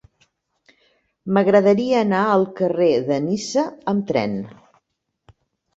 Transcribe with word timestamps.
M'agradaria 1.37 1.99
anar 2.07 2.23
al 2.31 2.47
carrer 2.63 2.91
de 3.13 3.21
Niça 3.29 3.69
amb 3.95 4.13
tren. 4.13 4.39